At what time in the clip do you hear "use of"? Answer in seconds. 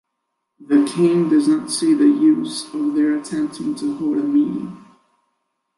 2.07-2.95